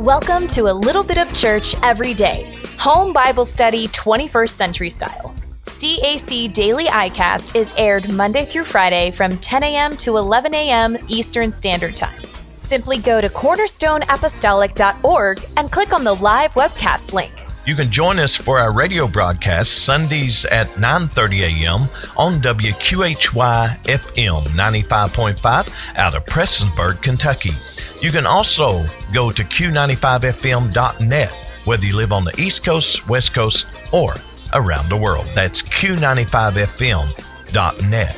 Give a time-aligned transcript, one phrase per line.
[0.00, 2.56] Welcome to a little bit of church every day.
[2.78, 5.34] Home Bible Study 21st Century Style.
[5.66, 9.94] CAC Daily iCast is aired Monday through Friday from 10 a.m.
[9.98, 10.96] to 11 a.m.
[11.08, 12.22] Eastern Standard Time.
[12.54, 17.34] Simply go to cornerstoneapostolic.org and click on the live webcast link.
[17.66, 21.82] You can join us for our radio broadcast Sundays at 9:30 a.m.
[22.16, 27.52] on WQHY FM 95.5 out of Prestonsburg, Kentucky.
[28.00, 31.32] You can also go to q95fm.net
[31.64, 34.14] whether you live on the East Coast, West Coast, or
[34.54, 35.26] around the world.
[35.34, 38.16] That's q95fm.net.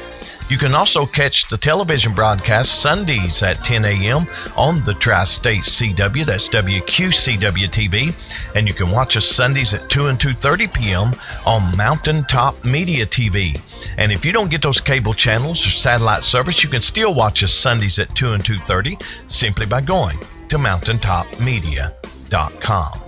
[0.52, 4.27] You can also catch the television broadcast Sundays at 10 a.m.
[4.55, 6.27] on the Tri State CW.
[6.27, 8.15] That's WQCW TV.
[8.55, 11.12] And you can watch us Sundays at 2 and 2.30 p.m.
[11.47, 13.59] on Mountaintop Media TV.
[13.97, 17.42] And if you don't get those cable channels or satellite service, you can still watch
[17.42, 20.19] us Sundays at 2 and 2.30 simply by going
[20.50, 23.00] to mountaintopmedia.com.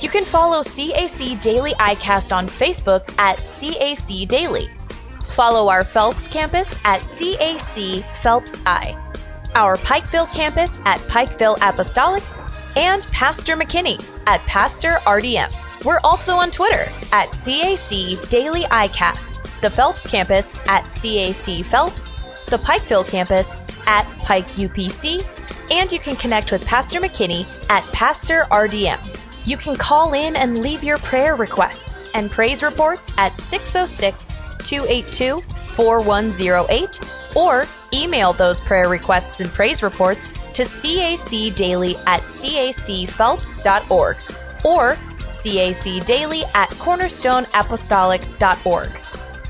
[0.00, 4.70] You can follow CAC Daily iCast on Facebook at CAC Daily.
[5.32, 8.94] Follow our Phelps campus at CAC Phelps I,
[9.54, 12.22] our Pikeville campus at Pikeville Apostolic,
[12.76, 15.50] and Pastor McKinney at Pastor RDM.
[15.86, 22.10] We're also on Twitter at CAC Daily iCast, the Phelps campus at CAC Phelps,
[22.50, 25.26] the Pikeville campus at Pike UPC,
[25.70, 29.18] and you can connect with Pastor McKinney at Pastor RDM.
[29.46, 34.30] You can call in and leave your prayer requests and praise reports at 606
[34.64, 37.00] 282 4108
[37.34, 44.16] or email those prayer requests and praise reports to cacdaily at cacphelps.org
[44.64, 44.96] or
[45.30, 48.90] cacdaily at cornerstoneapostolic.org.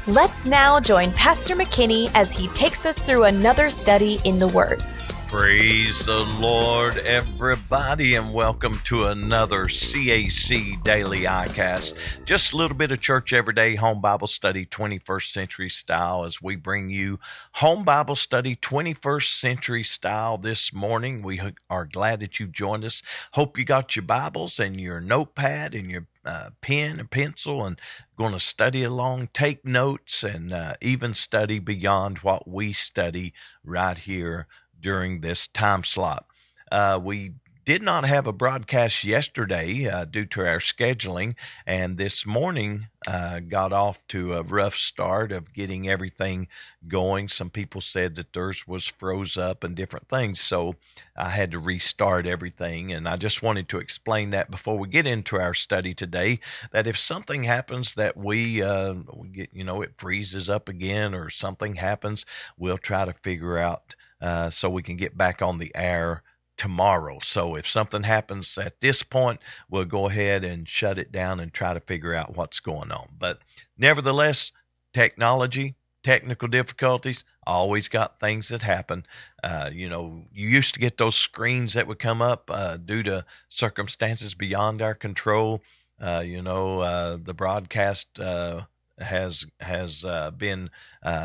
[0.09, 4.85] Let's now join Pastor McKinney as he takes us through another study in the Word.
[5.33, 11.97] Praise the Lord, everybody, and welcome to another CAC Daily iCast.
[12.27, 16.55] Just a little bit of church everyday home Bible study, 21st century style, as we
[16.55, 17.19] bring you
[17.53, 21.23] home Bible study, 21st century style this morning.
[21.23, 21.41] We
[21.71, 23.03] are glad that you've joined us.
[23.33, 27.81] Hope you got your Bibles and your notepad and your uh, pen and pencil and
[28.19, 33.33] going to study along, take notes, and uh, even study beyond what we study
[33.65, 34.47] right here
[34.83, 36.27] during this time slot.
[36.71, 37.33] Uh, we
[37.65, 43.39] did not have a broadcast yesterday uh, due to our scheduling, and this morning uh,
[43.39, 46.49] got off to a rough start of getting everything
[46.89, 47.29] going.
[47.29, 50.75] Some people said that theirs was froze up and different things, so
[51.17, 52.93] I had to restart everything.
[52.93, 56.41] And I just wanted to explain that before we get into our study today.
[56.73, 61.15] That if something happens that we, uh, we get, you know, it freezes up again
[61.15, 62.27] or something happens,
[62.59, 66.23] we'll try to figure out uh, so we can get back on the air
[66.57, 67.19] tomorrow.
[67.23, 71.53] So if something happens at this point, we'll go ahead and shut it down and
[71.53, 73.09] try to figure out what's going on.
[73.19, 73.41] But
[73.77, 74.53] nevertheless,
[74.95, 75.75] technology,
[76.05, 79.07] technical difficulties, always got things that happen.
[79.43, 83.03] Uh, you know, you used to get those screens that would come up uh, due
[83.03, 85.63] to circumstances beyond our control.
[86.01, 88.63] Uh, you know, uh, the broadcast uh,
[88.99, 90.05] has has
[90.37, 90.71] been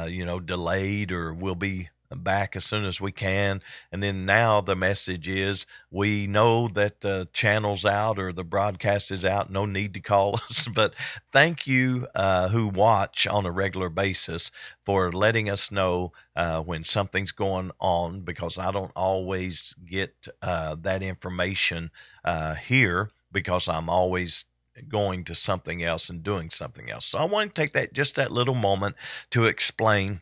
[0.08, 3.62] you know delayed or will be back as soon as we can.
[3.92, 9.12] And then now the message is we know that the channel's out or the broadcast
[9.12, 9.52] is out.
[9.52, 10.68] No need to call us.
[10.68, 10.96] But
[11.32, 14.52] thank you uh, who watch on a regular basis
[14.86, 20.76] for letting us know uh, when something's going on because I don't always get uh,
[20.82, 21.92] that information
[22.24, 24.46] uh, here because I'm always
[24.88, 27.06] going to something else and doing something else.
[27.08, 28.96] So I want to take that just that little moment
[29.32, 30.22] to explain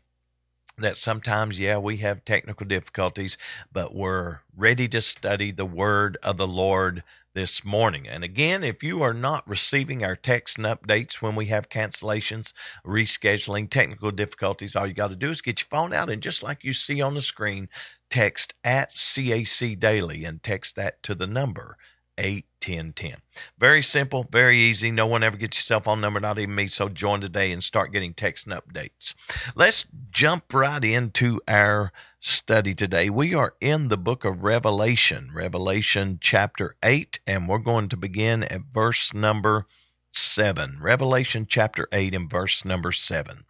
[0.78, 3.38] that sometimes, yeah, we have technical difficulties,
[3.72, 7.03] but we're ready to study the word of the Lord
[7.34, 8.08] this morning.
[8.08, 12.53] And again, if you are not receiving our text and updates when we have cancellations,
[12.86, 16.41] rescheduling, technical difficulties, all you got to do is get your phone out and just
[16.41, 17.69] like you see on the screen,
[18.09, 21.78] text at CAC Daily and text that to the number
[22.17, 23.17] 81010.
[23.57, 24.91] Very simple, very easy.
[24.91, 26.67] No one ever gets your cell phone number, not even me.
[26.67, 29.13] So join today and start getting text and updates.
[29.56, 33.09] Let's jump right into our study today.
[33.09, 38.44] We are in the book of Revelation, Revelation chapter 8, and we're going to begin
[38.44, 39.65] at verse number
[40.11, 40.79] 7.
[40.81, 43.45] Revelation chapter 8 and verse number 7.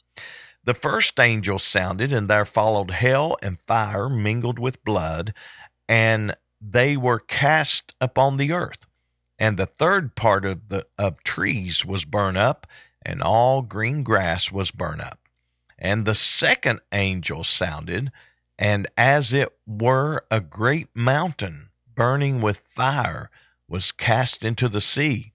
[0.63, 5.33] The first angel sounded, and there followed hell and fire mingled with blood,
[5.88, 6.35] and
[6.71, 8.85] they were cast upon the earth.
[9.38, 12.65] And the third part of the of trees was burned up,
[13.01, 15.19] and all green grass was burned up.
[15.77, 18.12] And the second angel sounded,
[18.57, 23.29] and as it were a great mountain burning with fire
[23.68, 25.33] was cast into the sea,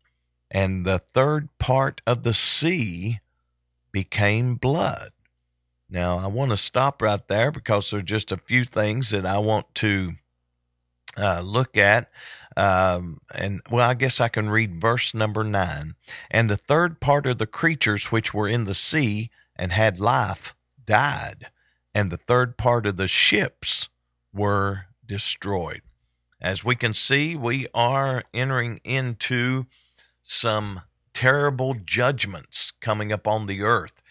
[0.50, 3.20] and the third part of the sea
[3.92, 5.12] became blood.
[5.88, 9.26] Now, I want to stop right there because there are just a few things that
[9.26, 10.14] I want to
[11.16, 12.10] uh, look at.
[12.56, 15.94] Um, and well, I guess I can read verse number nine.
[16.30, 20.54] And the third part of the creatures which were in the sea and had life
[20.84, 21.50] died,
[21.94, 23.88] and the third part of the ships
[24.32, 25.82] were destroyed.
[26.40, 29.66] As we can see, we are entering into
[30.22, 34.02] some terrible judgments coming upon the earth.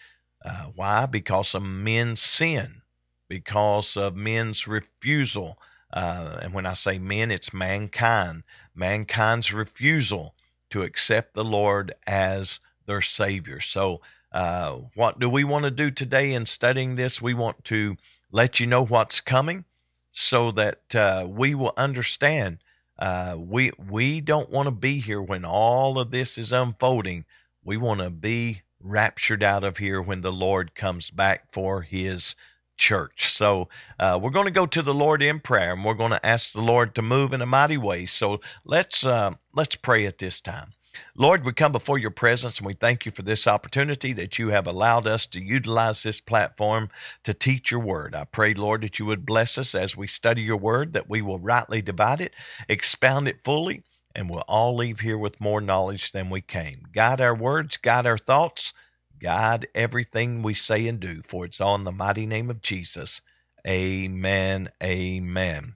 [0.44, 1.06] Uh, why?
[1.06, 2.82] Because of men's sin,
[3.28, 5.58] because of men's refusal.
[5.92, 8.44] Uh, and when I say men, it's mankind.
[8.74, 10.34] Mankind's refusal
[10.70, 13.60] to accept the Lord as their Savior.
[13.60, 14.00] So,
[14.32, 17.20] uh, what do we want to do today in studying this?
[17.20, 17.96] We want to
[18.30, 19.64] let you know what's coming
[20.12, 22.58] so that uh, we will understand.
[22.98, 27.24] Uh, we we don't want to be here when all of this is unfolding.
[27.64, 32.36] We want to be raptured out of here when the Lord comes back for His
[32.80, 33.32] church.
[33.32, 33.68] So
[34.00, 36.52] uh, we're going to go to the Lord in prayer, and we're going to ask
[36.52, 38.06] the Lord to move in a mighty way.
[38.06, 40.72] So let's uh, let's pray at this time.
[41.14, 44.48] Lord, we come before your presence and we thank you for this opportunity that you
[44.48, 46.88] have allowed us to utilize this platform
[47.22, 48.14] to teach your word.
[48.14, 51.22] I pray, Lord, that you would bless us as we study your word, that we
[51.22, 52.34] will rightly divide it,
[52.68, 53.84] expound it fully,
[54.14, 56.88] and we'll all leave here with more knowledge than we came.
[56.92, 58.74] Guide our words, guide our thoughts,
[59.20, 63.20] guide everything we say and do, for it's on the mighty name of Jesus.
[63.66, 64.70] Amen.
[64.82, 65.74] Amen.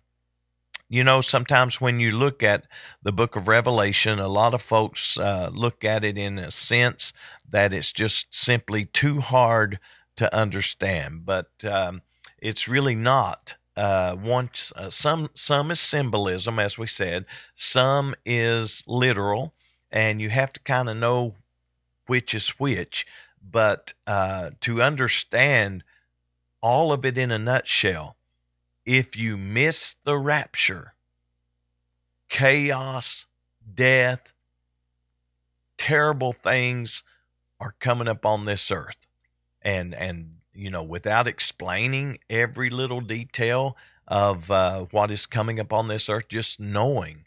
[0.88, 2.66] You know, sometimes when you look at
[3.02, 7.12] the book of Revelation, a lot of folks uh, look at it in a sense
[7.48, 9.80] that it's just simply too hard
[10.16, 12.02] to understand, but um,
[12.38, 13.56] it's really not.
[13.76, 17.24] Uh, once uh, some some is symbolism, as we said,
[17.54, 19.52] some is literal,
[19.90, 21.34] and you have to kind of know
[22.06, 23.04] which is which.
[23.50, 25.84] But uh, to understand
[26.60, 28.16] all of it in a nutshell,
[28.86, 30.94] if you miss the rapture,
[32.28, 33.26] chaos,
[33.74, 34.32] death,
[35.76, 37.02] terrible things
[37.60, 39.06] are coming up on this earth.
[39.62, 43.76] And, and, you know, without explaining every little detail
[44.06, 47.24] of uh, what is coming upon this earth, just knowing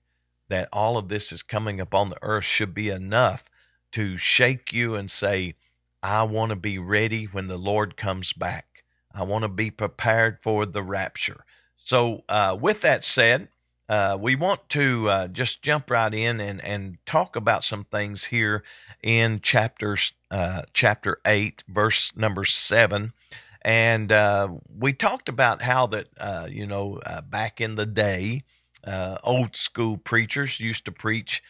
[0.49, 3.45] that all of this is coming upon the earth should be enough
[3.91, 5.55] to shake you and say,
[6.07, 8.85] I want to be ready when the Lord comes back.
[9.13, 11.43] I want to be prepared for the rapture.
[11.75, 13.49] So, uh, with that said,
[13.89, 18.23] uh, we want to uh, just jump right in and, and talk about some things
[18.23, 18.63] here
[19.03, 23.11] in chapters uh, chapter eight, verse number seven.
[23.61, 28.43] And uh, we talked about how that uh, you know back in the day,
[29.23, 31.43] old school preachers used to preach,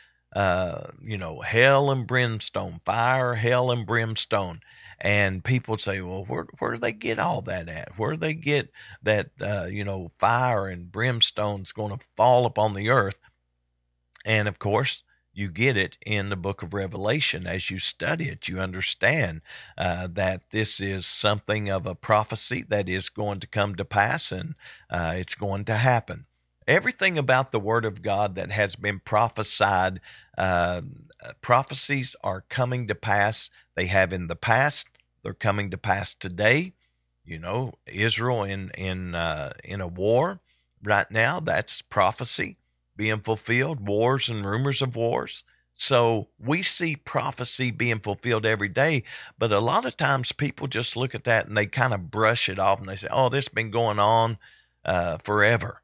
[1.01, 4.61] you know, hell and brimstone, fire, hell and brimstone
[4.99, 7.97] and people say, "Well, where where do they get all that at?
[7.97, 8.71] Where do they get
[9.03, 13.17] that uh, you know fire and brimstone's going to fall upon the earth?"
[14.25, 15.03] And of course,
[15.33, 17.45] you get it in the book of Revelation.
[17.45, 19.41] As you study it, you understand
[19.77, 24.31] uh, that this is something of a prophecy that is going to come to pass
[24.31, 24.55] and
[24.89, 26.25] uh, it's going to happen.
[26.67, 30.01] Everything about the Word of God that has been prophesied,
[30.37, 30.81] uh,
[31.39, 33.49] prophecies are coming to pass.
[33.75, 34.89] They have in the past.
[35.23, 36.73] They're coming to pass today.
[37.23, 40.42] You know, Israel in in uh, in a war
[40.83, 41.39] right now.
[41.39, 42.57] That's prophecy
[42.97, 43.87] being fulfilled.
[43.87, 45.44] Wars and rumors of wars.
[45.73, 49.03] So we see prophecy being fulfilled every day,
[49.37, 52.49] but a lot of times people just look at that and they kind of brush
[52.49, 54.37] it off and they say, "Oh, this has been going on
[54.83, 55.81] uh, forever."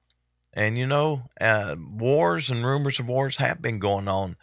[0.54, 4.36] And you know, uh, wars and rumors of wars have been going on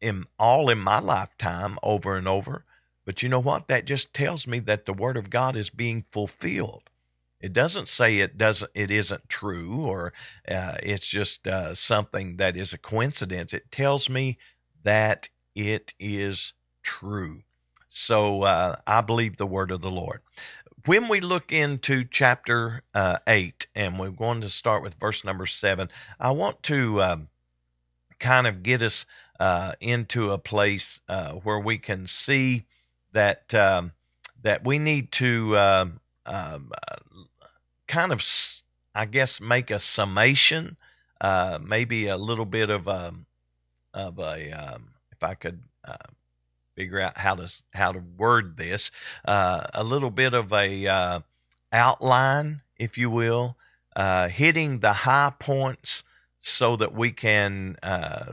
[0.00, 2.64] in all in my lifetime over and over.
[3.04, 3.68] But you know what?
[3.68, 6.90] That just tells me that the word of God is being fulfilled.
[7.40, 10.12] It doesn't say it doesn't it isn't true or
[10.48, 13.52] uh, it's just uh, something that is a coincidence.
[13.52, 14.38] It tells me
[14.82, 17.42] that it is true.
[17.86, 20.22] So uh, I believe the word of the Lord.
[20.86, 25.46] When we look into chapter uh, 8, and we're going to start with verse number
[25.46, 25.88] 7,
[26.20, 27.28] I want to um,
[28.18, 29.06] kind of get us
[29.40, 32.66] uh, into a place uh, where we can see
[33.12, 33.92] that um,
[34.42, 36.58] that we need to um, uh,
[37.86, 38.22] kind of,
[38.94, 40.76] I guess, make a summation,
[41.18, 43.26] uh, maybe a little bit of a um,
[43.94, 45.96] of a um, if I could uh,
[46.76, 48.90] figure out how to how to word this,
[49.24, 51.20] uh, a little bit of a uh,
[51.72, 53.56] outline, if you will,
[54.30, 56.04] hitting the high points
[56.40, 58.32] so that we can uh,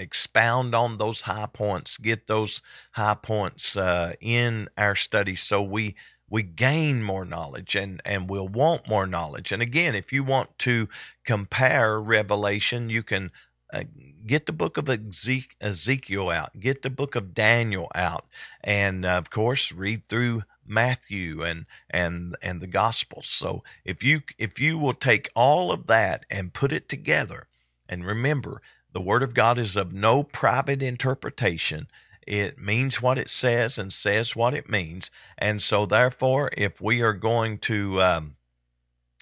[0.00, 2.62] expound on those high points, get those
[2.92, 5.94] high points uh, in our study so we
[6.28, 9.52] we gain more knowledge and and we'll want more knowledge.
[9.52, 10.88] And again, if you want to
[11.24, 13.30] compare Revelation, you can
[13.72, 13.84] uh,
[14.26, 18.26] get the book of Ezekiel out, get the book of Daniel out,
[18.62, 23.28] and of course read through Matthew and and and the Gospels.
[23.28, 27.48] So if you if you will take all of that and put it together,
[27.88, 28.62] and remember
[28.92, 31.88] the Word of God is of no private interpretation.
[32.26, 35.10] It means what it says and says what it means.
[35.38, 38.36] And so, therefore, if we are going to um,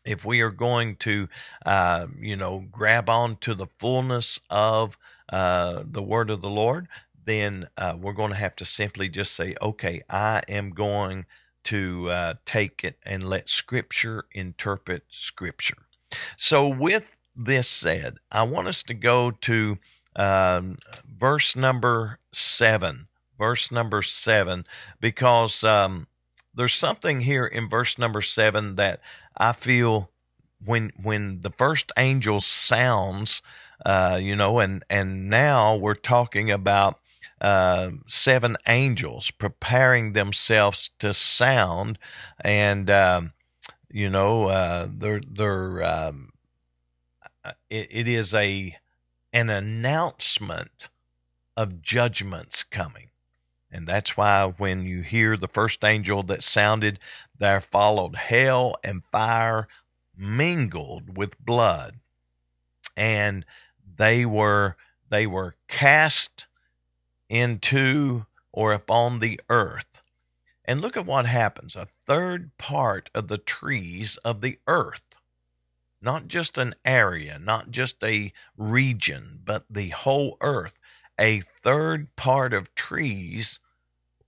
[0.09, 1.29] if we are going to,
[1.67, 4.97] uh, you know, grab on to the fullness of
[5.29, 6.89] uh, the word of the Lord,
[7.27, 11.27] then uh, we're going to have to simply just say, okay, I am going
[11.65, 15.77] to uh, take it and let Scripture interpret Scripture.
[16.39, 17.05] So, with
[17.37, 19.79] this said, I want us to go to
[20.17, 23.09] um, verse number seven.
[23.37, 24.65] Verse number seven,
[25.01, 26.09] because um,
[26.59, 29.01] there's something here in verse number seven that
[29.37, 30.11] I feel
[30.65, 33.43] when when the first angel sounds,
[33.87, 36.99] uh, you know, and and now we're talking about
[37.41, 41.97] uh, seven angels preparing themselves to sound,
[42.41, 43.33] and um,
[43.89, 46.33] you know, uh, they're they're um,
[47.71, 48.77] it, it is a
[49.33, 50.89] an announcement
[51.57, 53.08] of judgments coming.
[53.71, 56.99] And that's why when you hear the first angel that sounded,
[57.39, 59.69] there followed hell and fire
[60.17, 61.97] mingled with blood.
[62.97, 63.45] And
[63.97, 64.77] they were
[65.11, 66.47] they were cast
[67.29, 70.03] into or upon the earth.
[70.65, 71.77] And look at what happens.
[71.77, 75.17] A third part of the trees of the earth,
[76.03, 80.78] not just an area, not just a region, but the whole earth,
[81.19, 83.61] a third part of trees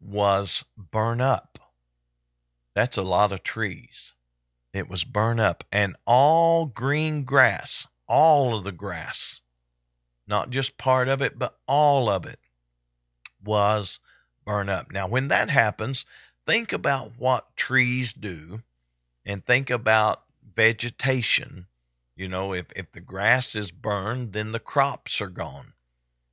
[0.01, 1.59] was burned up.
[2.75, 4.15] That's a lot of trees.
[4.73, 9.41] It was burned up, and all green grass, all of the grass,
[10.27, 12.39] not just part of it, but all of it
[13.45, 13.99] was
[14.45, 14.93] burned up.
[14.93, 16.05] Now, when that happens,
[16.47, 18.63] think about what trees do
[19.27, 20.23] and think about
[20.55, 21.67] vegetation.
[22.17, 25.73] You know, if, if the grass is burned, then the crops are gone.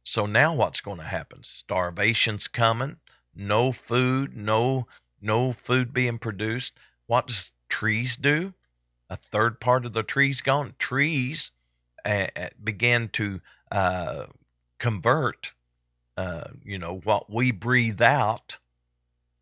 [0.08, 1.44] So now what's going to happen?
[1.44, 2.96] Starvation's coming,
[3.36, 4.88] no food, no
[5.20, 6.74] no food being produced.
[7.08, 8.54] What does trees do?
[9.10, 10.76] A third part of the trees gone.
[10.80, 11.52] Trees
[12.06, 12.28] uh,
[12.64, 14.28] began to uh,
[14.80, 15.52] convert,
[16.16, 18.60] uh, you know, what we breathe out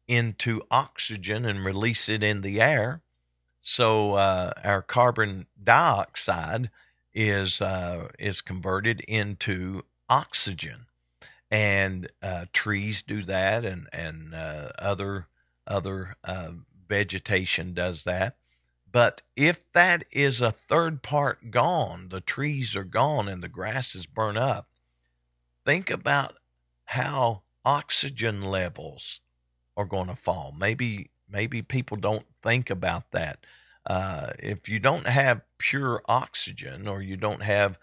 [0.07, 3.01] into oxygen and release it in the air.
[3.61, 6.71] So uh, our carbon dioxide
[7.13, 10.87] is uh, is converted into oxygen
[11.51, 15.27] and uh, trees do that, and and uh, other
[15.67, 16.51] other uh,
[16.87, 18.37] vegetation does that.
[18.91, 23.93] But if that is a third part gone, the trees are gone and the grass
[23.93, 24.69] is burned up.
[25.65, 26.35] Think about
[26.85, 29.19] how oxygen levels
[29.75, 30.53] are going to fall.
[30.57, 33.45] Maybe maybe people don't think about that.
[33.85, 37.77] Uh, if you don't have pure oxygen or you don't have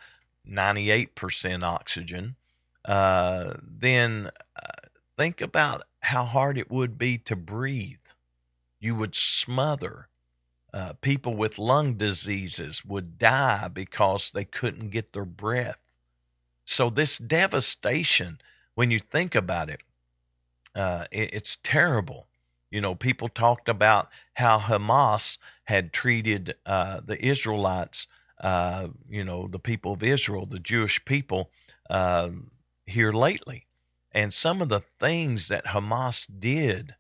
[0.49, 2.37] 98% oxygen,
[2.84, 7.99] uh, then uh, think about how hard it would be to breathe.
[8.80, 10.08] You would smother.
[10.75, 15.78] Uh, people with lung diseases would die because they couldn't get their breath.
[16.64, 18.40] So, this devastation,
[18.75, 19.82] when you think about it,
[20.75, 22.26] uh, it it's terrible.
[22.70, 28.06] You know, people talked about how Hamas had treated uh, the Israelites,
[28.42, 31.50] uh, you know, the people of Israel, the Jewish people,
[31.88, 32.30] uh,
[32.87, 33.66] here lately.
[34.11, 36.96] And some of the things that Hamas did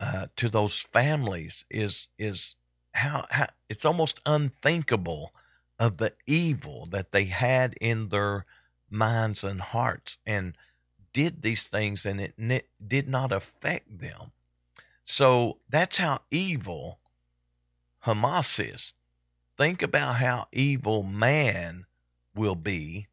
[0.00, 2.56] uh, to those families is is
[2.94, 5.32] how, how it's almost unthinkable
[5.78, 8.44] of the evil that they had in their
[8.90, 10.56] minds and hearts and
[11.12, 14.32] did these things and it ne- did not affect them.
[15.02, 16.98] So that's how evil
[18.04, 18.94] Hamas is.
[19.58, 21.86] Think about how evil man
[22.32, 23.08] will be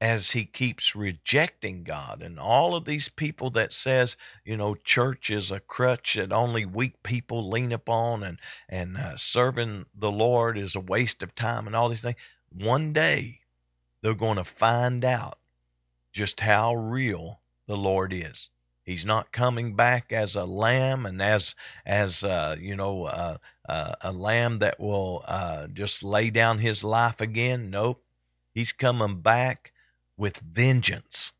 [0.00, 5.30] as he keeps rejecting God and all of these people that says, you know, church
[5.30, 10.58] is a crutch that only weak people lean upon and and uh, serving the Lord
[10.58, 12.16] is a waste of time and all these things.
[12.52, 13.40] One day
[14.02, 15.38] they're going to find out
[16.12, 18.50] just how real the Lord is.
[18.88, 21.54] He's not coming back as a lamb and as
[21.84, 23.36] as uh, you know uh,
[23.68, 27.68] uh, a lamb that will uh, just lay down his life again.
[27.68, 28.02] Nope,
[28.54, 29.72] he's coming back
[30.16, 31.32] with vengeance.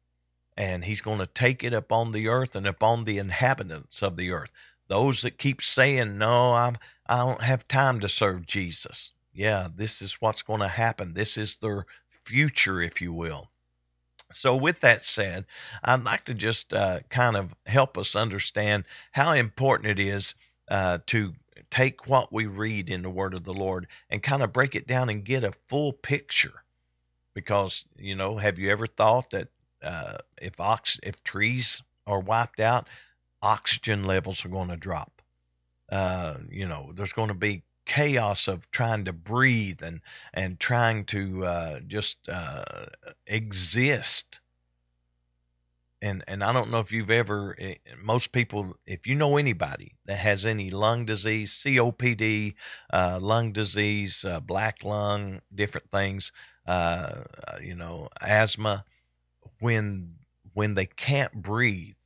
[0.59, 4.31] And he's going to take it upon the earth and upon the inhabitants of the
[4.31, 4.51] earth.
[4.89, 6.77] Those that keep saying, No, I'm,
[7.07, 9.13] I don't have time to serve Jesus.
[9.33, 11.15] Yeah, this is what's going to happen.
[11.15, 13.49] This is their future, if you will.
[14.33, 15.47] So, with that said,
[15.83, 20.35] I'd like to just uh, kind of help us understand how important it is
[20.71, 21.35] uh, to
[21.71, 24.87] take what we read in the Word of the Lord and kind of break it
[24.87, 26.63] down and get a full picture.
[27.35, 29.49] Because, you know, have you ever thought that
[29.83, 32.89] uh, if ox- if trees are wiped out,
[33.43, 35.23] oxygen levels are going to drop?
[35.91, 40.01] Uh, you know, there's going to be chaos of trying to breathe and
[40.33, 42.87] and trying to uh, just uh,
[43.27, 44.41] exist.
[46.01, 49.97] And and I don't know if you've ever eh, most people if you know anybody
[50.05, 52.55] that has any lung disease, COPD,
[52.93, 56.31] uh, lung disease, uh, black lung, different things,
[56.67, 57.25] uh,
[57.61, 58.85] you know, asthma,
[59.59, 60.15] when
[60.53, 61.97] when they can't breathe,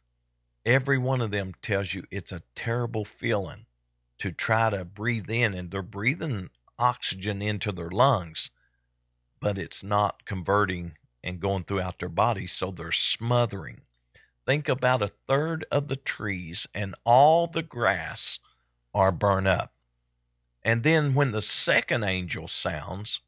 [0.65, 3.67] every one of them tells you it's a terrible feeling
[4.23, 6.49] to try to breathe in, and they're breathing
[6.79, 8.53] oxygen into their lungs,
[9.41, 10.93] but it's not converting
[11.25, 13.81] and going throughout their body, so they're smothering.
[14.47, 18.39] Think about a third of the trees and all the grass
[18.95, 19.73] are burned up.
[20.63, 23.23] And then when the second angel sounds,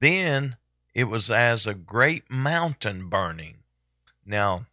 [0.00, 0.58] then
[0.92, 3.60] it was as a great mountain burning.
[4.26, 4.66] Now,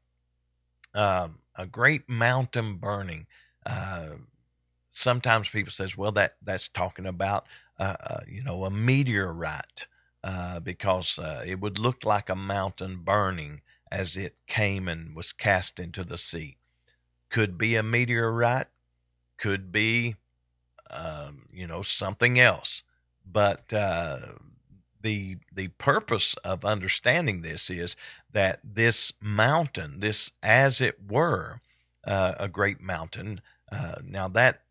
[0.94, 3.28] uh, a great mountain burning.
[3.66, 4.16] Uh,
[4.98, 7.46] sometimes people says, well, that that's talking about
[7.80, 9.88] uh, uh, you know a meteorite
[10.24, 13.62] uh, because uh, it would look like a mountain burning
[13.92, 16.58] as it came and was cast into the sea.
[17.30, 18.68] Could be a meteorite,
[19.38, 20.16] could be
[20.90, 22.82] um, you know something else,
[23.26, 24.18] but uh,
[25.02, 27.96] the the purpose of understanding this is
[28.32, 31.60] that this mountain, this as it were
[32.04, 33.42] uh, a great mountain.
[34.04, 34.62] now that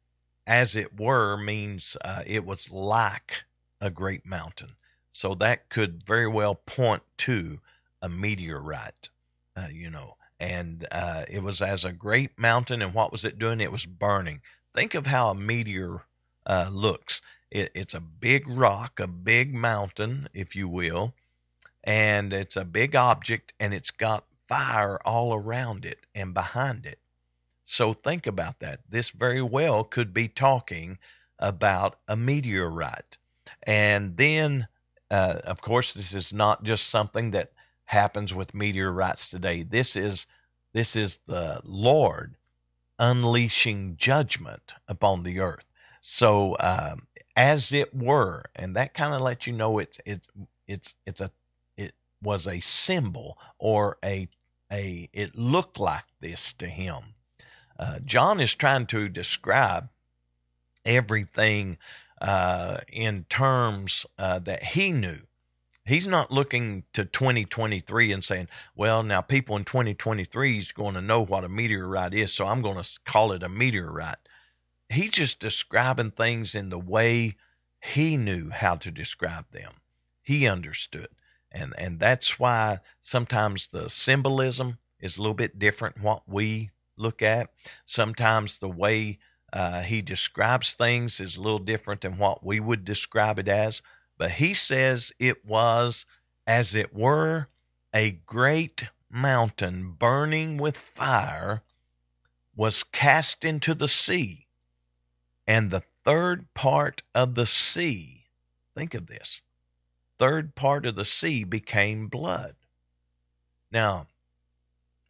[0.46, 3.44] as it were means uh, it was like
[3.80, 4.76] a great mountain.
[5.10, 7.60] So that could very well point to
[8.02, 9.08] a meteorite,
[9.56, 10.16] uh, you know.
[10.38, 13.60] And uh, it was as a great mountain, and what was it doing?
[13.60, 14.42] It was burning.
[14.74, 16.02] Think of how a meteor
[16.44, 17.22] uh, looks.
[17.50, 21.14] It, it's a big rock, a big mountain, if you will,
[21.82, 26.98] and it's a big object, and it's got fire all around it and behind it.
[27.66, 28.80] So think about that.
[28.88, 30.98] This very well could be talking
[31.38, 33.18] about a meteorite.
[33.64, 34.68] And then,
[35.10, 37.52] uh, of course, this is not just something that
[37.86, 39.62] happens with meteorites today.
[39.64, 40.26] This is
[40.72, 42.36] this is the Lord
[42.98, 45.64] unleashing judgment upon the earth.
[46.00, 50.28] So, um, as it were, and that kind of lets you know it's it's
[50.68, 51.30] it's it's a
[51.76, 54.28] it was a symbol or a
[54.70, 57.15] a it looked like this to him
[57.78, 59.88] uh, John is trying to describe
[60.84, 61.78] everything
[62.20, 65.18] uh, in terms uh, that he knew.
[65.84, 71.00] He's not looking to 2023 and saying, well, now people in 2023 is going to
[71.00, 74.16] know what a meteorite is, so I'm going to call it a meteorite.
[74.88, 77.36] He's just describing things in the way
[77.80, 79.74] he knew how to describe them.
[80.22, 81.08] He understood.
[81.52, 87.22] And, and that's why sometimes the symbolism is a little bit different what we look
[87.22, 87.50] at.
[87.84, 89.18] Sometimes the way
[89.52, 93.82] uh, he describes things is a little different than what we would describe it as.
[94.18, 96.06] But he says it was,
[96.46, 97.48] as it were,
[97.94, 101.62] a great mountain burning with fire
[102.54, 104.46] was cast into the sea,
[105.46, 108.24] and the third part of the sea,
[108.74, 109.42] think of this,
[110.18, 112.56] third part of the sea became blood.
[113.70, 114.06] Now,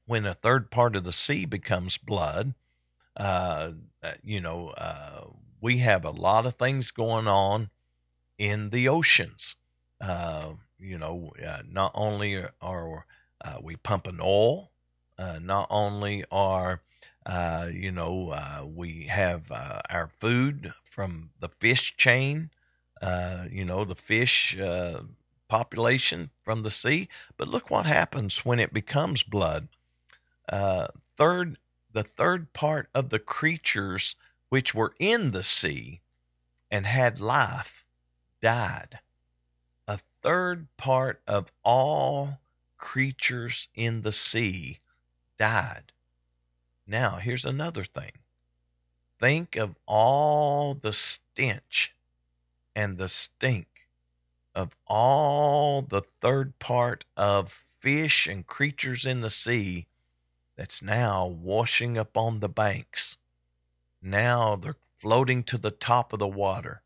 [0.06, 2.54] when a third part of the sea becomes blood,
[3.16, 5.24] uh, uh, you know, uh,
[5.60, 7.70] we have a lot of things going on
[8.38, 9.56] in the oceans.
[10.00, 13.06] Uh, you know, uh, not only are
[13.40, 14.70] uh, we pumping oil,
[15.18, 16.82] not only are
[17.72, 22.50] you know we have our food from the fish chain,
[23.50, 24.56] you know, the fish
[25.48, 29.68] population from the sea, but look what happens when it becomes blood
[30.48, 31.58] uh, third
[31.92, 34.16] the third part of the creatures
[34.50, 36.00] which were in the sea
[36.70, 37.84] and had life
[38.42, 38.98] died.
[39.88, 42.38] A third part of all
[42.76, 44.78] creatures in the sea
[45.38, 45.92] died.
[46.86, 48.12] Now, here's another thing.
[49.18, 51.94] Think of all the stench
[52.74, 53.88] and the stink
[54.54, 59.86] of all the third part of fish and creatures in the sea
[60.56, 63.18] that's now washing up on the banks.
[64.02, 66.82] Now they're floating to the top of the water.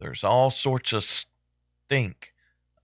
[0.00, 2.32] There's all sorts of stink.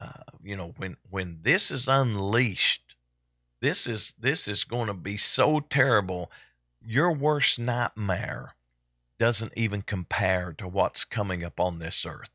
[0.00, 0.10] Uh,
[0.42, 2.96] you know, when when this is unleashed,
[3.60, 6.30] this is this is going to be so terrible.
[6.86, 8.54] Your worst nightmare
[9.18, 12.30] doesn't even compare to what's coming up on this earth.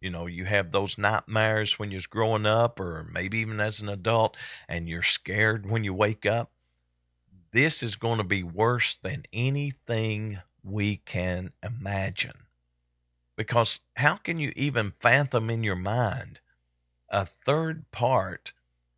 [0.00, 3.88] You know, you have those nightmares when you're growing up, or maybe even as an
[3.88, 4.36] adult,
[4.68, 6.50] and you're scared when you wake up.
[7.52, 12.46] This is going to be worse than anything we can imagine.
[13.36, 16.40] Because how can you even fathom in your mind
[17.10, 18.52] a third part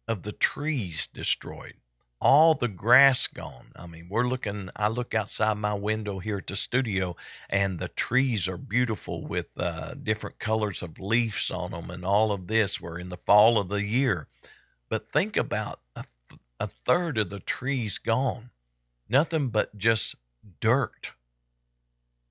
[0.06, 1.74] of the trees destroyed?
[2.20, 3.72] All the grass gone.
[3.74, 7.16] I mean, we're looking, I look outside my window here at the studio,
[7.50, 12.30] and the trees are beautiful with uh, different colors of leaves on them, and all
[12.30, 12.80] of this.
[12.80, 14.28] We're in the fall of the year.
[14.88, 16.04] But think about a,
[16.60, 18.50] a third of the trees gone.
[19.08, 20.16] Nothing but just
[20.60, 21.12] dirt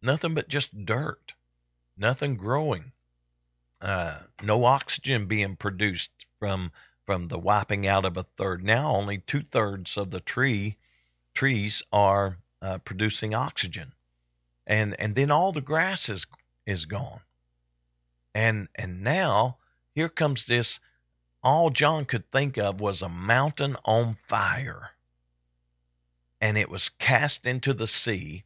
[0.04, 1.34] Nothing but just dirt,
[1.96, 2.92] nothing growing,
[3.82, 6.74] uh, no oxygen being produced from
[7.06, 8.66] from the wiping out of a third.
[8.66, 10.76] Now only two thirds of the tree
[11.34, 13.94] trees are uh, producing oxygen,
[14.68, 16.28] and and then all the grass is
[16.66, 17.22] is gone.
[18.36, 19.56] And and now
[19.96, 20.82] here comes this.
[21.44, 24.92] All John could think of was a mountain on fire,
[26.40, 28.44] and it was cast into the sea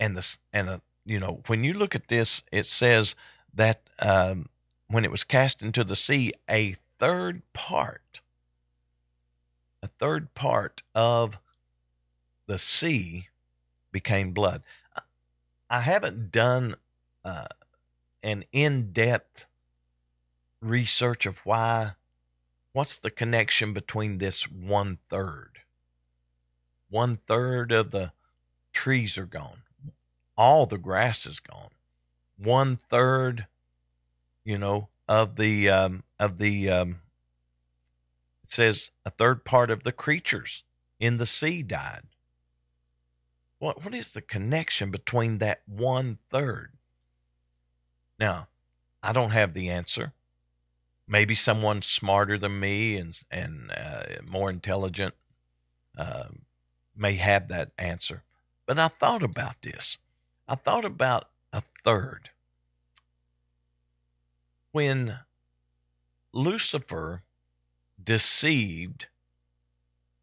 [0.00, 3.14] and the and a, you know when you look at this, it says
[3.52, 4.48] that um,
[4.88, 8.20] when it was cast into the sea, a third part,
[9.82, 11.38] a third part of
[12.46, 13.28] the sea
[13.92, 14.62] became blood.
[15.70, 16.76] I haven't done
[17.24, 17.46] uh,
[18.22, 19.46] an in-depth
[20.60, 21.92] research of why.
[22.74, 25.60] What's the connection between this one third?
[26.90, 28.12] One third of the
[28.74, 29.62] trees are gone
[30.36, 31.70] all the grass is gone.
[32.36, 33.46] One third,
[34.44, 37.00] you know, of the um, of the um,
[38.42, 40.64] it says a third part of the creatures
[40.98, 42.02] in the sea died.
[43.58, 46.72] What what is the connection between that one third?
[48.18, 48.48] Now,
[49.02, 50.12] I don't have the answer.
[51.06, 55.14] Maybe someone smarter than me and and uh, more intelligent
[55.98, 56.28] uh,
[56.96, 58.22] may have that answer.
[58.66, 59.98] But I thought about this.
[60.48, 62.30] I thought about a third.
[64.72, 65.18] When
[66.32, 67.22] Lucifer
[68.02, 69.06] deceived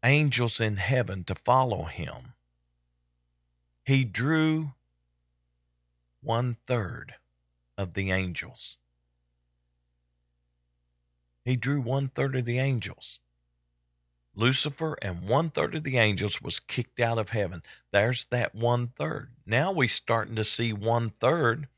[0.04, 2.34] angels in heaven to follow him,
[3.84, 4.72] he drew
[6.22, 7.14] one third
[7.78, 8.76] of the angels.
[11.44, 13.18] He drew one third of the angels.
[14.34, 17.62] Lucifer and one third of the angels was kicked out of heaven.
[17.90, 19.30] There's that one third.
[19.44, 21.68] Now we starting to see one third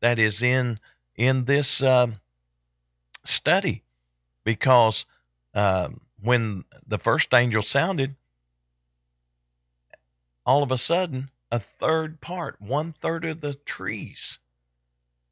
[0.00, 0.80] that is in
[1.14, 2.08] in this uh,
[3.24, 3.82] study,
[4.42, 5.04] because
[5.54, 8.16] uh, when the first angel sounded,
[10.46, 14.38] all of a sudden a third part, one third of the trees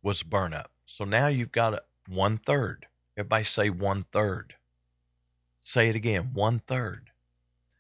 [0.03, 0.71] was burned up.
[0.87, 2.87] So now you've got one third.
[3.19, 4.55] Everybody say one third.
[5.61, 7.11] Say it again, one third.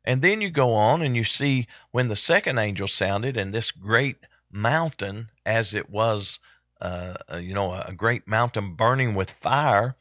[0.05, 3.71] And then you go on and you see when the second angel sounded, and this
[3.71, 4.17] great
[4.51, 6.41] mountain, as it was,
[6.81, 9.95] uh, uh, you know, a great mountain burning with fire,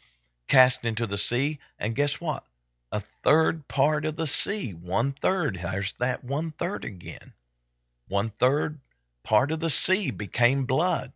[0.48, 1.60] cast into the sea.
[1.78, 2.44] And guess what?
[2.92, 5.60] A third part of the sea, one third.
[5.62, 7.34] There's that one third again.
[8.08, 8.80] One third
[9.24, 11.12] part of the sea became blood.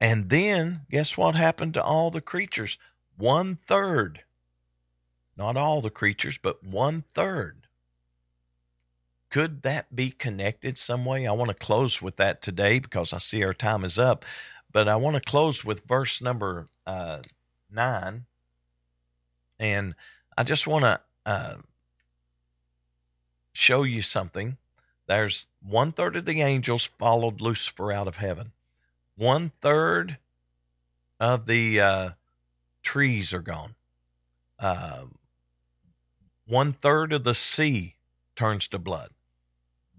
[0.00, 2.78] And then, guess what happened to all the creatures?
[3.18, 4.22] One third
[5.38, 7.68] not all the creatures, but one third.
[9.30, 11.26] Could that be connected some way?
[11.26, 14.24] I want to close with that today because I see our time is up.
[14.72, 17.20] But I want to close with verse number uh,
[17.70, 18.24] nine.
[19.60, 19.94] And
[20.36, 21.56] I just want to uh,
[23.52, 24.56] show you something.
[25.06, 28.52] There's one third of the angels followed Lucifer out of heaven.
[29.14, 30.18] One third
[31.20, 32.10] of the uh,
[32.82, 33.74] trees are gone.
[34.58, 35.04] Uh,
[36.46, 37.96] one third of the sea
[38.34, 39.10] turns to blood.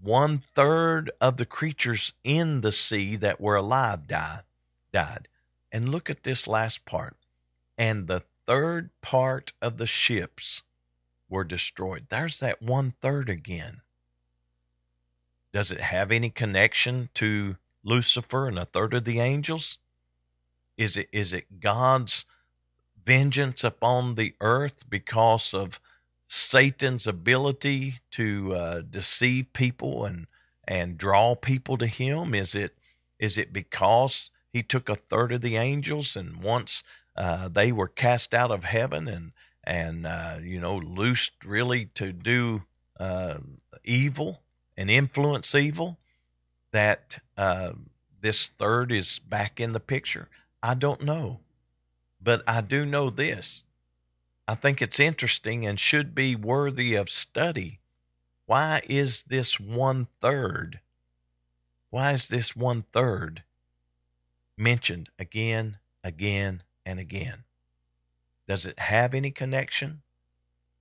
[0.02, 4.40] One third of the creatures in the sea that were alive die,
[4.92, 5.28] died.
[5.70, 7.16] And look at this last part.
[7.78, 10.62] And the third part of the ships
[11.28, 12.06] were destroyed.
[12.08, 13.82] There's that one third again.
[15.52, 19.78] Does it have any connection to Lucifer and a third of the angels?
[20.76, 22.24] Is it is it God's
[23.10, 25.80] vengeance upon the earth because of
[26.28, 30.28] Satan's ability to uh, deceive people and
[30.68, 32.36] and draw people to him?
[32.36, 32.76] Is it
[33.18, 36.84] is it because he took a third of the angels and once
[37.16, 39.32] uh, they were cast out of heaven and
[39.64, 42.62] and uh, you know loosed really to do
[43.00, 43.38] uh,
[43.82, 44.40] evil
[44.76, 45.98] and influence evil
[46.70, 47.72] that uh,
[48.20, 50.28] this third is back in the picture?
[50.62, 51.40] I don't know,
[52.20, 53.64] but I do know this
[54.50, 57.78] I think it's interesting and should be worthy of study.
[58.46, 60.80] Why is this one third?
[61.90, 63.44] Why is this one third
[64.56, 67.44] mentioned again, again, and again?
[68.48, 70.02] Does it have any connection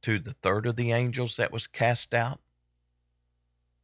[0.02, 2.40] to the third of the angels that was cast out?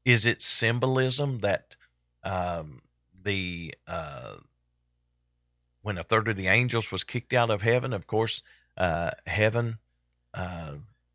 [0.03, 1.75] Is it symbolism that
[2.23, 2.81] um,
[3.23, 4.37] the uh,
[5.85, 8.41] when a third of the angels was kicked out of heaven, of course,
[8.75, 9.77] uh, heaven
[10.33, 10.73] uh,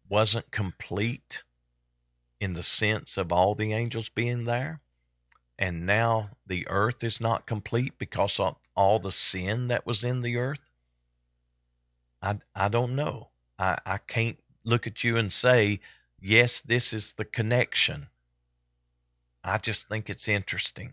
[0.09, 1.43] wasn't complete
[2.41, 4.79] in the sense of all the angels being there.
[5.59, 10.21] And now the earth is not complete because of all the sin that was in
[10.21, 10.71] the earth.
[12.23, 13.31] I, I don't know.
[13.59, 15.81] I, I can't look at you and say,
[16.21, 18.07] yes, this is the connection.
[19.43, 20.93] I just think it's interesting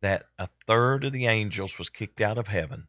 [0.00, 2.88] that a third of the angels was kicked out of heaven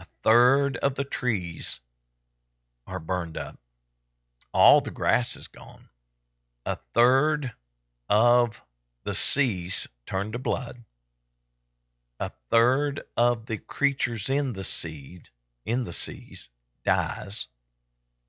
[0.00, 1.80] a third of the trees
[2.86, 3.58] are burned up.
[4.52, 5.90] All the grass is gone.
[6.64, 7.52] A third
[8.08, 8.62] of
[9.04, 10.84] the seas turn to blood.
[12.18, 15.28] A third of the creatures in the seed,
[15.66, 16.48] in the seas,
[16.82, 17.48] dies,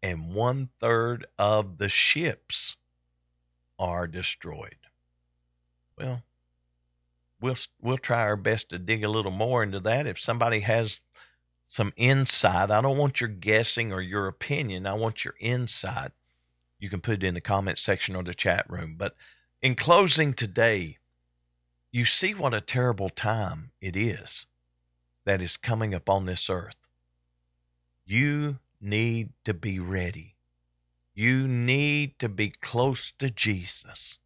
[0.04, 2.76] and one third of the ships
[3.80, 4.76] are destroyed.
[5.98, 6.24] Well,
[7.42, 10.08] we'll we'll try our best to dig a little more into that.
[10.08, 11.02] If somebody has
[11.72, 12.70] some insight.
[12.70, 14.86] I don't want your guessing or your opinion.
[14.86, 16.12] I want your insight.
[16.80, 18.96] You can put it in the comment section or the chat room.
[18.98, 19.16] But
[19.62, 20.98] in closing today,
[21.90, 24.48] you see what a terrible time it is
[25.24, 26.76] that is coming upon this earth.
[28.06, 30.36] You need to be ready.
[31.14, 34.20] You need to be close to Jesus.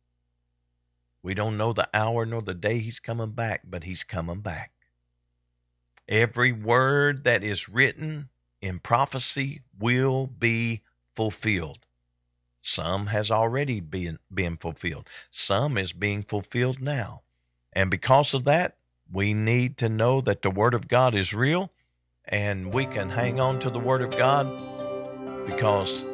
[1.26, 4.74] We don't know the hour nor the day he's coming back, but he's coming back.
[6.08, 8.30] Every word that is written
[8.62, 10.84] in prophecy will be
[11.16, 11.80] fulfilled.
[12.62, 15.10] Some has already been, been fulfilled.
[15.32, 17.24] Some is being fulfilled now.
[17.74, 18.76] And because of that,
[19.12, 21.72] we need to know that the Word of God is real
[22.26, 24.46] and we can hang on to the Word of God
[25.48, 26.06] because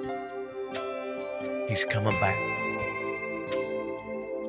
[1.67, 2.70] He's coming back.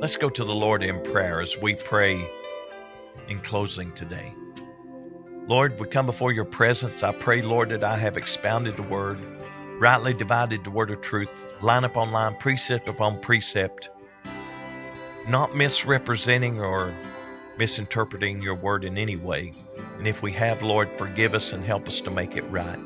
[0.03, 2.29] Let's go to the Lord in prayer as we pray
[3.29, 4.35] in closing today.
[5.47, 7.05] Lord, we come before your presence.
[7.05, 9.25] I pray, Lord, that I have expounded the word,
[9.79, 13.91] rightly divided the word of truth, line upon line, precept upon precept,
[15.29, 16.93] not misrepresenting or
[17.57, 19.55] misinterpreting your word in any way.
[19.99, 22.81] And if we have, Lord, forgive us and help us to make it right.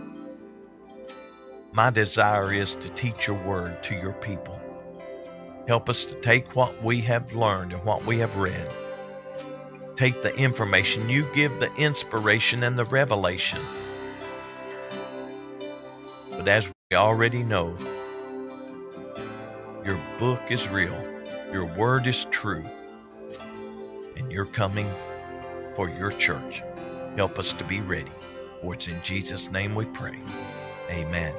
[1.72, 4.60] My desire is to teach your word to your people.
[5.68, 8.68] Help us to take what we have learned and what we have read
[9.96, 13.58] take the information, you give the inspiration and the revelation.
[16.30, 17.74] But as we already know,
[19.84, 20.94] your book is real,
[21.50, 22.64] your word is true,
[24.16, 24.90] and you're coming
[25.74, 26.62] for your church.
[27.16, 28.12] Help us to be ready.
[28.60, 30.18] For it's in Jesus' name we pray.
[30.90, 31.34] Amen.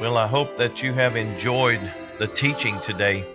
[0.00, 3.28] Well, I hope that you have enjoyed the teaching today.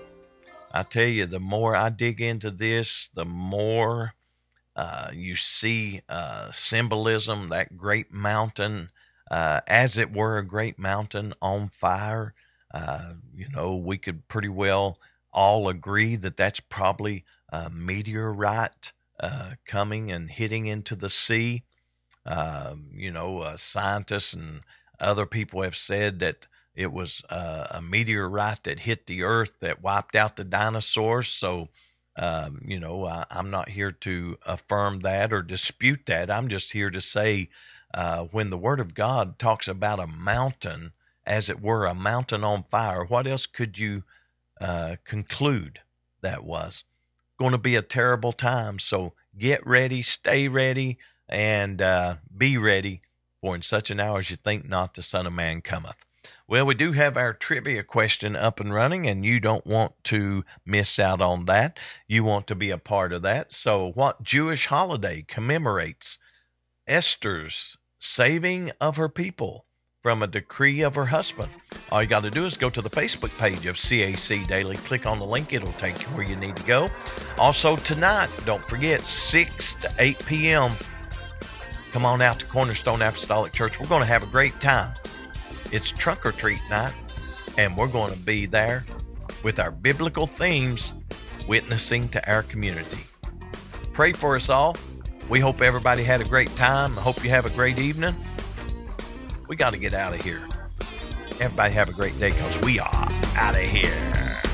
[0.72, 4.14] I tell you, the more I dig into this, the more
[4.76, 8.92] uh, you see uh, symbolism, that great mountain,
[9.32, 12.34] uh, as it were a great mountain on fire.
[12.74, 15.00] Uh, you know, we could pretty well
[15.34, 21.64] all agree that that's probably a meteorite uh, coming and hitting into the sea.
[22.26, 24.62] Um, you know, uh, scientists and
[25.00, 29.82] other people have said that it was uh, a meteorite that hit the earth that
[29.82, 31.28] wiped out the dinosaurs.
[31.28, 31.70] So,
[32.16, 36.32] um, you know, I, am not here to affirm that or dispute that.
[36.32, 37.50] I'm just here to say
[37.94, 40.94] uh, when the Word of God talks about a mountain,
[41.26, 44.04] as it were, a mountain on fire, what else could you
[44.62, 45.80] uh, conclude
[46.22, 46.84] that was?
[47.38, 48.80] Going to be a terrible time.
[48.80, 53.02] So get ready, stay ready, and uh, be ready,
[53.42, 56.06] for in such an hour as you think not, the Son of Man cometh.
[56.48, 60.44] Well, we do have our trivia question up and running, and you don't want to
[60.66, 61.80] miss out on that.
[62.08, 63.54] You want to be a part of that.
[63.54, 66.18] So, what Jewish holiday commemorates
[66.88, 69.66] Esther's saving of her people
[70.02, 71.52] from a decree of her husband?
[71.92, 75.06] All you got to do is go to the Facebook page of CAC Daily, click
[75.06, 76.90] on the link, it'll take you where you need to go.
[77.38, 80.72] Also, tonight, don't forget, 6 to 8 p.m.,
[81.92, 83.80] come on out to Cornerstone Apostolic Church.
[83.80, 84.94] We're going to have a great time.
[85.72, 86.94] It's trunk or treat night,
[87.58, 88.86] and we're going to be there
[89.44, 90.94] with our biblical themes,
[91.48, 93.04] witnessing to our community.
[93.94, 94.76] Pray for us all.
[95.30, 96.98] We hope everybody had a great time.
[96.98, 98.16] I hope you have a great evening.
[99.48, 100.48] We got to get out of here.
[101.40, 104.49] Everybody have a great day because we are out of here.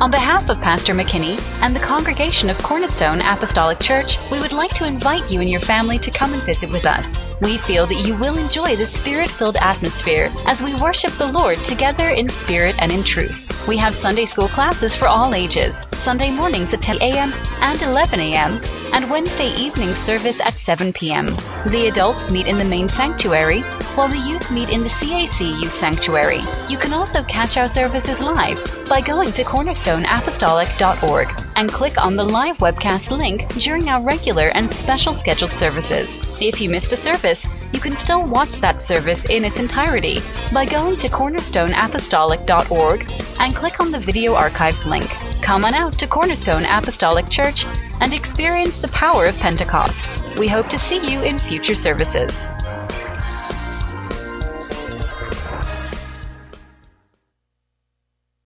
[0.00, 4.72] On behalf of Pastor McKinney and the congregation of Cornerstone Apostolic Church, we would like
[4.74, 7.18] to invite you and your family to come and visit with us.
[7.40, 11.64] We feel that you will enjoy the spirit filled atmosphere as we worship the Lord
[11.64, 13.66] together in spirit and in truth.
[13.66, 17.32] We have Sunday school classes for all ages, Sunday mornings at 10 a.m.
[17.60, 18.60] and 11 a.m.,
[18.92, 21.26] and Wednesday evening service at 7 p.m.
[21.66, 23.60] The adults meet in the main sanctuary,
[23.94, 26.40] while the youth meet in the CAC Youth Sanctuary.
[26.68, 32.22] You can also catch our services live by going to cornerstoneapostolic.org and click on the
[32.22, 36.20] live webcast link during our regular and special scheduled services.
[36.40, 40.20] If you missed a service, you can still watch that service in its entirety
[40.52, 45.08] by going to cornerstoneapostolic.org and click on the video archives link.
[45.42, 47.66] Come on out to Cornerstone Apostolic Church
[48.00, 50.12] and experience the power of Pentecost.
[50.38, 52.46] We hope to see you in future services.